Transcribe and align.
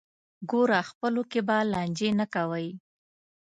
ګوره 0.49 0.79
خپلو 0.89 1.21
کې 1.31 1.39
به 1.47 1.57
لانجې 1.71 2.09
نه 2.19 2.25
کوئ. 2.33 2.67